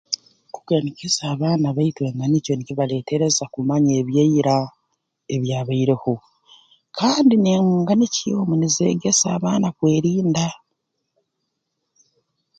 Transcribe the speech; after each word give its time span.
Kuganikiza 0.53 1.21
abaana 1.33 1.67
baitu 1.77 2.01
enganikyo 2.09 2.53
nikibaleetereza 2.55 3.43
kumanya 3.53 3.91
ebyaira 4.01 4.57
ebyabaireho 5.35 6.13
kandi 6.97 7.33
n'enganikyo 7.37 8.31
omu 8.41 8.53
nizeegesa 8.57 9.25
abaana 9.37 9.67
kwerinda 9.77 10.45